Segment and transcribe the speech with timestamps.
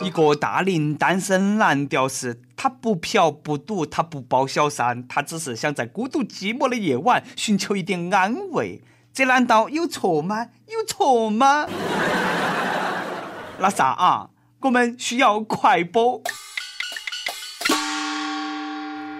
[0.00, 8.82] 一个大龄单身男屌丝，他不嫖不赌，他不抱小三，他只是想在孤独寂寞的夜晚寻求一点安慰。
[9.12, 10.48] 这难道有错吗？
[10.68, 11.66] 有错吗？
[13.58, 14.30] 那啥啊？
[14.60, 16.22] 我们需要快播。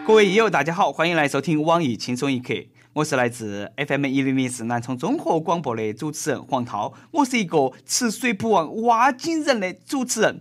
[0.06, 2.54] 各位益友，大家好，欢迎来收听网易轻松一刻。
[2.96, 10.40] 我是来自 FM 一零零四南充综合广播的主持人黄涛，我是一个吃水不忘挖井人的主持人。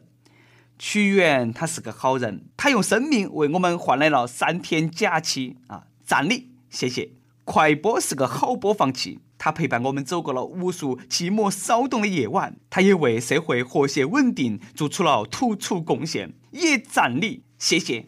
[0.80, 5.88] 屈原他是个好人，他用生命为我们换来了三天假期啊！
[6.06, 7.10] 赞你，谢谢。
[7.44, 18.06] 快播是个好播放器，它陪伴我们走过了无数寂寞骚动的夜晚，它也为社会和谐稳定做出了突出贡献，也赞你，谢谢。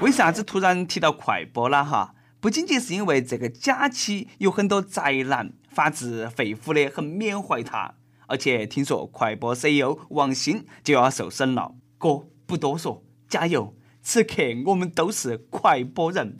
[0.00, 2.14] 为啥子突然提到快播了哈？
[2.42, 7.94] 不仅仅是因为这个假期有很多宅男发自肺腑的很缅怀他，
[8.26, 11.76] 而且听说快播 CEO 王鑫就要受审了。
[11.98, 13.76] 哥不多说，加油！
[14.02, 16.36] 此刻我们都是快播人。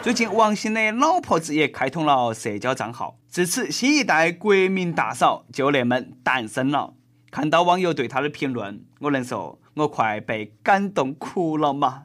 [0.00, 6.94] 最近王鑫的老婆子也开通了社交账号，自此新一代国民大嫂就那么诞生了。
[7.32, 9.58] 看到网友对她的评论，我能说。
[9.74, 12.04] 我快被感动哭了吗？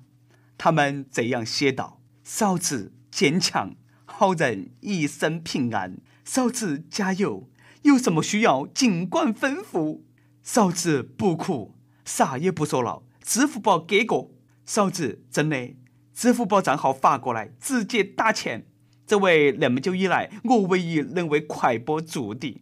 [0.58, 1.95] 他们这样写道
[2.28, 6.00] ：“嫂子坚强，好人一生平安。
[6.24, 7.48] 嫂子加油，
[7.84, 10.02] 有什么需要尽管吩咐。
[10.42, 14.32] 嫂子不哭，啥也不说了，支付宝给过。
[14.66, 15.76] 嫂子真的，
[16.16, 18.66] 支付宝账号发过来，直接打钱。
[19.06, 22.60] 作为那么久以来我唯一能为快播助的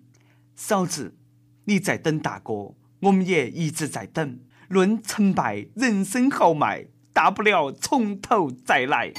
[0.58, 1.16] 嫂子，
[1.64, 9.12] 你在等大哥，我们也一直在等。”论成败，人生豪迈，大不了从头再来。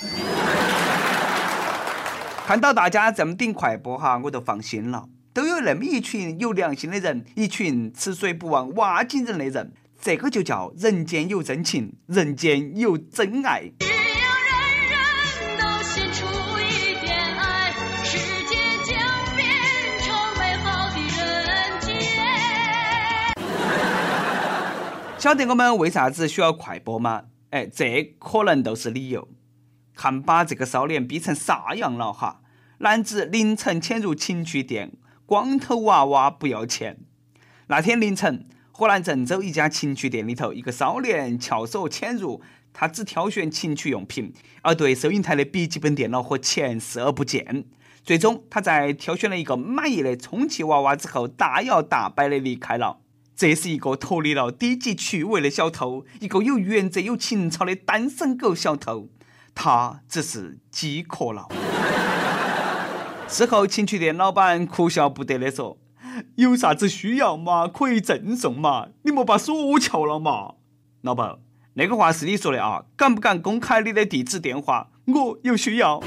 [2.44, 5.04] 看到大家这么顶快播哈，我就放心了。
[5.32, 13.70] 都有那么一群有良心的人，一群吃水不忘挖井人的人，这个就叫人间有真情，人间有真爱。
[13.78, 14.52] 只要人
[14.90, 14.98] 人
[15.58, 16.26] 都献出
[16.60, 17.72] 一点爱，
[18.04, 18.94] 世界将
[19.34, 19.48] 变
[20.00, 21.96] 成美好的人间
[25.18, 27.22] 晓得我们为啥子需要快播吗？
[27.54, 29.28] 哎，这可能都是理由。
[29.94, 32.40] 看把这个少年逼成啥样了哈！
[32.78, 34.94] 男子凌晨潜入情趣店，
[35.24, 36.98] 光头娃娃不要钱。
[37.68, 47.66] 那天凌晨，河南郑州一家情趣店里头，一个少年翘首潜入，他只挑选情趣用品，而对收银台的笔记本电脑和钱视而不见。
[48.02, 52.98] 最终，他在挑选了一个满意的充气娃娃之后，大摇大摆的离开了。
[53.36, 59.08] 这是一个脱离了低级趣味的小偷，一个有原则、有情操的单身狗小偷，
[59.54, 61.48] 他只是饥渴了。
[63.26, 65.78] 事后，情趣店老板哭笑不得的说
[66.36, 70.54] ：“有啥子需要嘛，可以赠送嘛，你莫把锁撬了嘛。”
[71.02, 71.38] 老板，
[71.72, 74.90] 那个话是你说的啊，敢不敢公开你的地址电话？
[75.06, 76.00] 我有需要。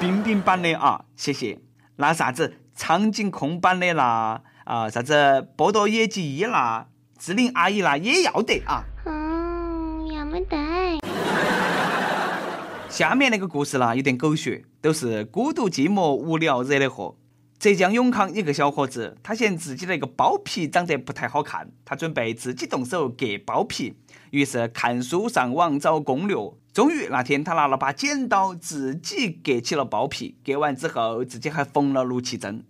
[0.00, 1.60] 冰冰版的啊，谢谢。
[1.96, 4.42] 那啥子苍井空版的啦？
[4.66, 6.88] 啊，啥子波多野结衣啦，
[7.20, 8.82] 志玲阿姨啦也要得啊。
[9.04, 10.56] 嗯，要么得。
[12.88, 17.16] 下面那个故事啦，有点狗血，都是孤独寂寞无聊惹的祸。
[17.60, 23.94] 浙江永康一个小伙子，他嫌自己那个包皮长得不太好看，他准备自己动手割包皮，
[24.30, 26.36] 于是看书上网找攻略。
[26.72, 30.36] 终于那天，他拿了把剪刀，自己割起了包皮。
[30.44, 32.64] 割完之后，自己还缝了六七针。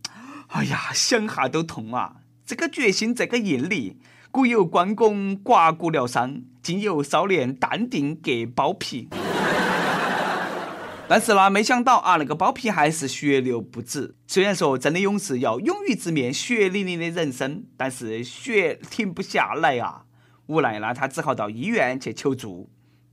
[0.48, 2.16] 哎呀，想哈都痛啊！
[2.46, 3.98] 这个决心，这个毅力，
[4.30, 9.08] 古有关公刮骨疗伤，今有少年淡定割包皮。
[11.08, 14.14] 但是呢，没想到啊，那个包皮还是血流不止。
[14.26, 20.04] 虽然说真的勇士要勇于直面血淋淋的人生，但是血停不下来啊！
[20.46, 22.70] 无奈呢，他只好到医院去求助。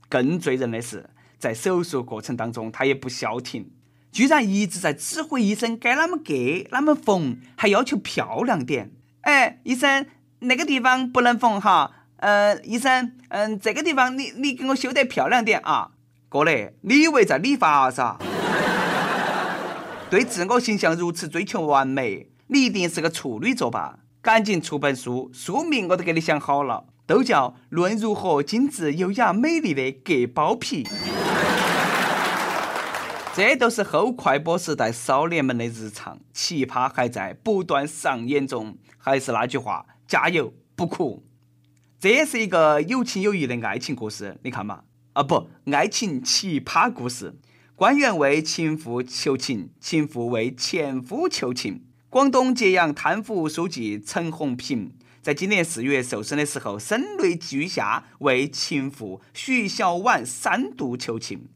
[0.08, 3.68] 更醉人的是，在手术过程当中，他也不消停。
[4.14, 6.32] 居然一直在指挥医生该啷么割、
[6.70, 8.92] 啷么缝，还要求漂亮点。
[9.22, 10.06] 哎，医生，
[10.38, 11.90] 那个地方不能缝哈。
[12.18, 15.90] 呃，医生，嗯，这个地方你你给我修得漂亮点啊。
[16.28, 18.16] 哥嘞，你以为在理发噻？
[20.08, 23.98] 对自我形象如此追求完美，你一定是个处女座吧？
[24.22, 30.84] 赶紧出本书，书名我都给你想好了，都叫《论如何精致、优雅、美丽的割包皮》。
[33.36, 38.78] 这都是后快播时代少年们的日常，奇葩还在不断上演中。
[38.96, 41.24] 还是那句话，加油，不哭。
[41.98, 44.84] 这也是一个有情有义的爱情故事，你看嘛，
[45.14, 47.34] 啊不，爱情奇葩故事。
[47.74, 51.82] 官员为情妇求情，情妇为前夫求情。
[52.08, 61.48] 广东揭阳贪腐书记陈红平在今年四月受审的时候，声泪俱下为情妇徐小婉三度求情。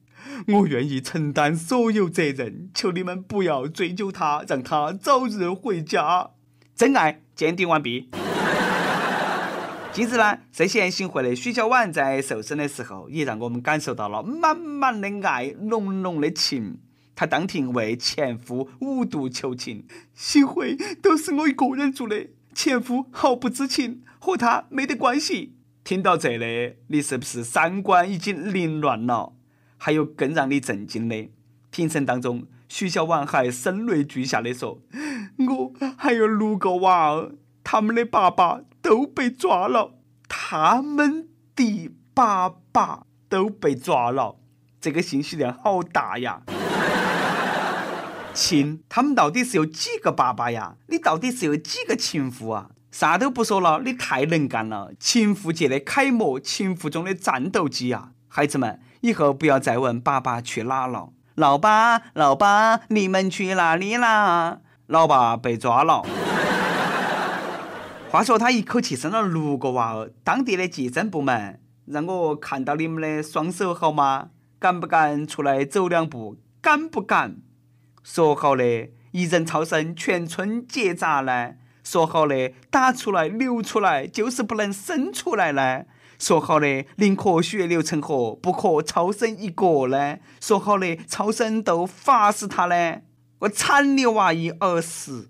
[0.48, 6.30] 我愿意承担所有责任，求你们不要追究他，让他早日回家。
[6.74, 8.08] 真爱鉴定完毕。
[9.92, 16.78] 近日呢，涉嫌行贿的许小婉在受审的时候，也让我们感受到了满满的爱，浓浓的情。
[17.16, 19.84] 她当庭为前夫五度求情，
[20.14, 25.56] 行贿都是我一个人做的，前夫毫不知情，和他没得关系。
[25.82, 29.32] 听到这里，你是不是三观已经凌乱了？
[29.78, 31.30] 还有更让你震惊的，
[31.70, 34.82] 庭审当中，徐小婉还声泪俱下的说
[35.38, 37.32] ：“我还有六个娃儿，
[37.64, 39.94] 他们的爸爸都被抓了，
[40.28, 44.36] 他们的爸爸都被抓了。”
[44.80, 46.42] 这个信息量好大呀！
[48.32, 50.76] 亲，他们到底是有几个爸爸呀？
[50.86, 52.70] 你到底是有几个情妇啊？
[52.92, 58.12] 啥都不说了，你太能干了，情妇界的楷模，情妇中的战斗机啊！
[58.28, 61.10] 孩子们，以后不要再问爸爸去哪了。
[61.34, 64.58] 老爸，老爸，你们去哪里啦？
[64.86, 66.02] 老爸被抓了。
[68.10, 74.30] 话说他一口气生了六个娃儿，当地的计生部门让我看到你们的双手好吗？
[74.58, 76.36] 敢不敢出来走两步？
[76.60, 77.36] 敢不敢？
[78.02, 81.52] 说好的一人超生，全村结扎呢？
[81.84, 85.84] 说好的打出来流出来，就是不能生出来呢？
[86.18, 90.18] 说好的宁可血流成河，不可超生一个呢？
[90.40, 93.02] 说好的超生都罚死他呢？
[93.38, 95.28] 我惨你娃一儿死！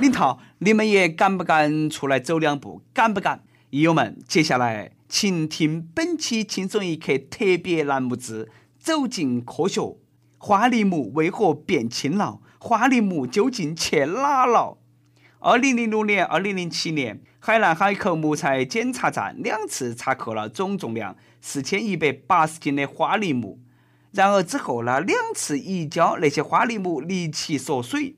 [0.00, 2.82] 领导，你们也敢不敢出来走两步？
[2.92, 3.44] 敢不敢？
[3.70, 4.90] 益友们，接下来。
[5.08, 9.96] 请听本期轻松一刻特别栏目之走进科学：
[10.38, 12.40] 花梨木为何变轻了？
[12.58, 14.78] 花梨木究竟去哪了？
[15.48, 23.60] 二零零六年、二零零七年，海南海口木材检查站两次查扣了总重量四千一百八十斤的花梨木。
[24.10, 28.16] 然而之后呢，两次移交那些花梨木离奇缩水。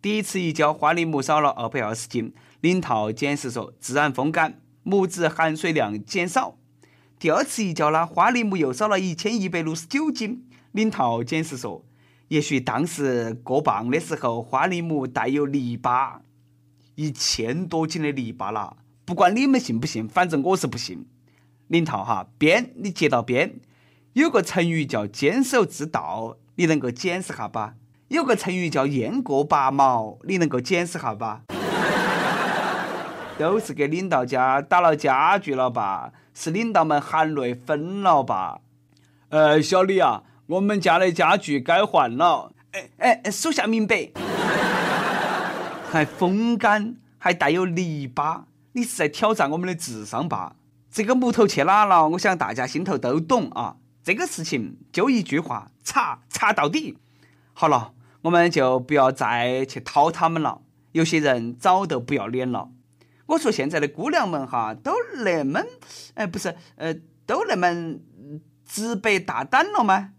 [0.00, 2.32] 第一次移交花梨木少了二百二十斤，
[2.62, 4.58] 领套检时说自然风干。
[4.82, 6.56] 木质含水量减少。
[7.18, 10.48] 第二次移交呢，花梨木又少了一千一百六十九斤。
[10.70, 11.84] 领套检时说，
[12.28, 16.22] 也许当时过磅的时候，花梨木带有泥巴，
[16.94, 18.76] 一千多斤的泥巴了。
[19.04, 21.06] 不管你们信不信，反正我是不信。
[21.68, 23.60] 领导哈，边你接到边。
[24.12, 27.74] 有个成语叫坚守之道，你能够解释下吧？
[28.08, 31.42] 有个成语叫雁过拔毛，你能够解释下吧？
[33.38, 36.12] 都是给领导家打了家具了吧？
[36.34, 38.60] 是领导们含泪分了吧？
[39.30, 42.52] 呃，小李啊，我们家的家具该换了。
[42.98, 44.10] 哎哎，属下明白。
[45.92, 50.56] 还风干，还带有泥巴，你是在挑战我们的智商吧？
[50.90, 52.08] 这个木头去哪了？
[52.08, 53.76] 我想大家心头都懂啊。
[54.02, 56.96] 这个事情就一句话：查查到底。
[57.52, 57.92] 好了，
[58.22, 60.62] 我们就不要再去讨他们了。
[60.92, 62.70] 有些人早都不要脸了。
[63.26, 65.60] 我说现在的姑娘们哈，都那么，
[66.14, 66.94] 哎，不是，呃，
[67.26, 67.98] 都那么
[68.66, 70.14] 直白大胆了吗？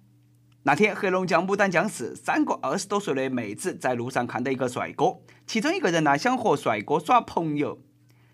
[0.65, 7.79] 那天黑龙江牡丹江市三个二十多岁的妹子在路上看到一个帅哥，其中一个人呢想和帅哥耍朋友。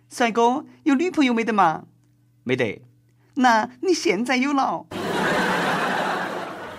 [0.09, 1.86] 帅哥有女朋友没得嘛？
[2.43, 2.83] 没得。
[3.33, 4.86] 那你现在有了？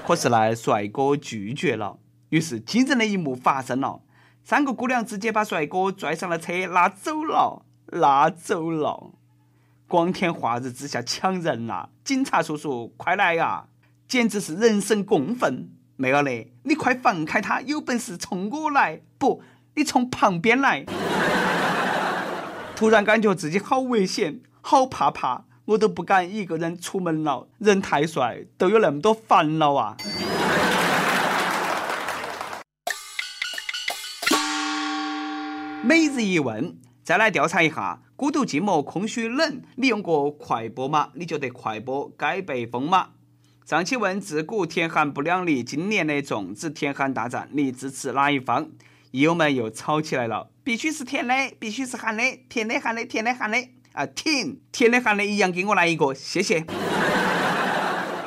[0.07, 1.99] 可是呢，帅哥拒绝了。
[2.29, 4.03] 于是惊人的一幕发生了，
[4.45, 7.65] 三个姑娘直接把帅哥拽上了车，拉走了。
[7.87, 9.11] 拉走了，
[9.89, 11.89] 光天化日之下抢人呐！
[12.05, 13.67] 警察叔叔，快来呀！
[14.11, 15.71] 简直是人神共愤！
[15.95, 19.03] 妹儿嘞，你快放开他，有本事冲我来！
[19.19, 19.41] 不，
[19.77, 20.85] 你从旁边来！
[22.75, 27.47] 突然感觉自己好危险，好怕怕，我都不敢一个人出门了。
[27.59, 29.97] 人太帅，都有那么多烦恼啊！
[35.85, 36.77] 每日一问。
[37.05, 41.11] 再来调查一下，孤独寂寞空虚冷，你用过快播吗？
[41.15, 43.11] 你觉得快播该被封吗？
[43.71, 48.69] 上期问自古天寒不两立，今年的粽子天寒大战，你支持哪一方？
[49.13, 53.57] 益友们又吵起来了，必须是甜的，必须是寒的，甜的寒的，甜的寒的
[53.93, 56.67] 啊，甜甜的寒的一样给我来一个，谢谢。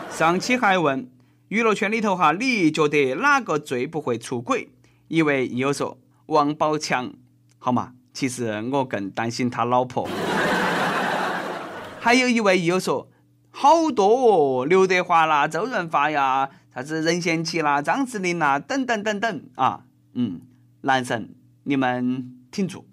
[0.09, 1.12] 上期还问
[1.50, 4.69] 娱乐圈里头哈，你觉得哪个最不会出轨？
[5.09, 5.97] 一位益友说
[6.27, 7.13] 王宝强，
[7.59, 7.91] 好嘛？
[8.13, 10.07] 其实我更担心他老婆。
[12.00, 13.09] 还有一位益友说，
[13.55, 20.41] 好多哦，刘德华啦、周润发呀、啥子任贤齐啦、张智霖啦，等等等等啊，嗯，
[20.81, 21.29] 男神，
[21.63, 22.88] 你们挺住。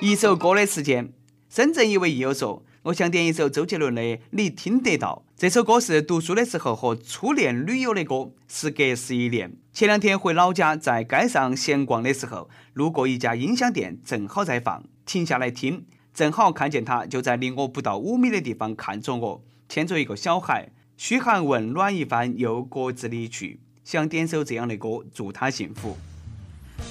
[0.00, 1.12] 一首歌的时间，
[1.48, 2.64] 深圳一位益友说。
[2.84, 5.24] 我想点一首周杰伦的《你听得到》。
[5.38, 9.56] 这首歌是读书的时候和初恋女友的歌，时隔十一年。
[9.72, 23.58] 前两天回老家，在街上闲逛的时候，路过一家音响店，正好在放，停下来听，正好看见他就在离我不到五米的地方看着我，牵着一个小孩，嘘寒问暖一番，又各自离去。
[23.82, 25.96] 想点首这样的歌，祝他幸福。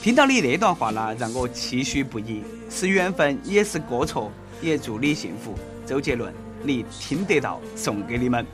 [0.02, 4.30] 听到你那段话呢，让我唏嘘不已，是缘分，也是过错，
[4.62, 5.56] 也祝你幸福。
[5.86, 8.46] 周杰伦，你听得到，送给你们。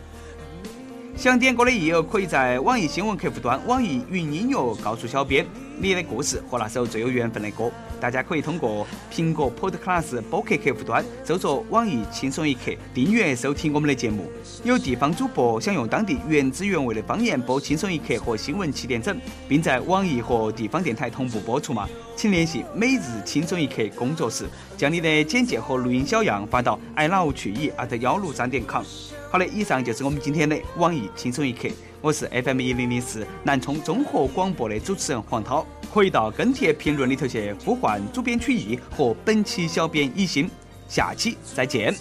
[1.17, 5.43] 想点歌的益友，可以在网易新闻客户端、网易云音乐告诉小编
[5.81, 7.71] 你的故事和那首最有缘分的歌。
[8.01, 14.29] 大家可以通过苹果 Podcast 播客客户端搜索“网易轻松一刻”，订阅收听我们的节目。
[14.63, 19.17] 有地方主播想用当地原汁原味的方言播《轻松一刻》和新闻七点整，
[19.47, 21.87] 并在网易和地方电台同步播出吗？
[22.15, 24.45] 请联系每日轻松一刻工作室，
[24.75, 28.83] 将你的简介和录音小样发到 i love 曲艺 at 幺六三点 com。
[29.31, 31.69] 好的，以上就是我们今天的网易轻松一刻。
[32.01, 40.49] 我是 FM 一零零四南充综合广播的主持人黄涛，可以到跟帖评论里头去呼唤主编曲艺和本期小编一心，
[40.87, 41.93] 下期再见。